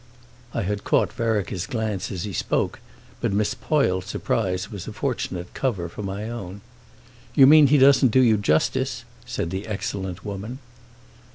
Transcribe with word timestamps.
I 0.51 0.63
had 0.63 0.83
caught 0.83 1.13
Vereker's 1.13 1.67
glance 1.67 2.11
as 2.11 2.23
he 2.23 2.33
spoke, 2.33 2.79
but 3.19 3.31
Miss 3.31 3.53
Poyle's 3.53 4.07
surprise 4.07 4.71
was 4.71 4.87
a 4.87 4.93
fortunate 4.93 5.53
cover 5.53 5.87
for 5.89 6.01
my 6.01 6.27
own. 6.27 6.61
"You 7.35 7.45
mean 7.45 7.67
he 7.67 7.77
doesn't 7.77 8.09
do 8.09 8.21
you 8.21 8.37
justice?" 8.37 9.03
said 9.27 9.51
the 9.51 9.67
excellent 9.67 10.25
woman. 10.25 10.57